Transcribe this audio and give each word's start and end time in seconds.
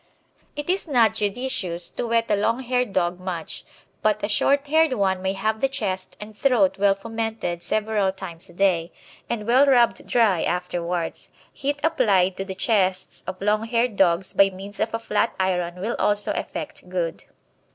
It 0.55 0.67
is 0.67 0.87
not 0.87 1.13
judicious 1.13 1.91
to 1.91 2.07
wet 2.07 2.25
a 2.31 2.35
long 2.35 2.61
haired 2.63 2.91
dog 2.91 3.19
much, 3.19 3.63
but 4.01 4.23
a 4.23 4.27
short 4.27 4.65
haired 4.65 4.93
one 4.93 5.21
may 5.21 5.33
have 5.33 5.61
the 5.61 5.67
chest 5.69 6.17
and 6.19 6.35
throat 6.35 6.79
well 6.79 6.95
fomented 6.95 7.61
several 7.61 8.11
times 8.11 8.49
a 8.49 8.53
day, 8.53 8.91
and 9.29 9.45
well 9.45 9.67
rubbed 9.67 10.07
dry 10.07 10.41
afterwards. 10.41 11.29
Heat 11.53 11.79
applied 11.83 12.35
to 12.37 12.45
the 12.45 12.55
chests 12.55 13.23
of 13.27 13.39
long 13.43 13.65
haired 13.65 13.95
dogs 13.95 14.33
by 14.33 14.49
means 14.49 14.79
of 14.79 14.91
a 14.95 14.97
flat 14.97 15.35
iron 15.39 15.75
will 15.79 15.95
also 15.99 16.31
effect 16.31 16.89
good. 16.89 17.25